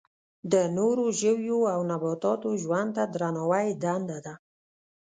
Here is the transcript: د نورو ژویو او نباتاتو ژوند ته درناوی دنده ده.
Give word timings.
د 0.51 0.53
نورو 0.77 1.05
ژویو 1.21 1.59
او 1.73 1.79
نباتاتو 1.91 2.49
ژوند 2.63 2.89
ته 2.95 3.03
درناوی 3.13 3.67
دنده 3.83 4.17
ده. 4.25 4.33